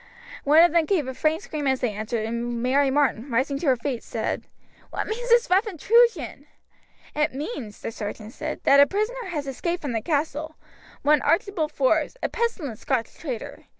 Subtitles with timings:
[0.45, 3.67] One of them gave a faint scream as they entered, and Mary Martin, rising to
[3.67, 4.47] her feet, said:
[4.89, 6.47] "What means this rough intrusion?"
[7.13, 10.55] "It means," the sergeant said, "that a prisoner has escaped from the castle,
[11.03, 13.65] one Archibald Forbes, a pestilent Scotch traitor.